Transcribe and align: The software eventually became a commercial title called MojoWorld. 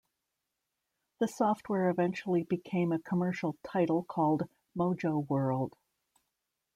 The 1.19 1.27
software 1.27 1.87
eventually 1.91 2.41
became 2.41 2.91
a 2.91 2.97
commercial 2.97 3.55
title 3.63 4.03
called 4.03 4.49
MojoWorld. 4.75 5.73